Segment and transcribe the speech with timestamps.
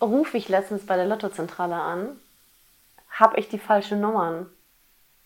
[0.00, 2.20] rufe ich letztens bei der Lottozentrale an,
[3.10, 4.46] habe ich die falschen Nummern.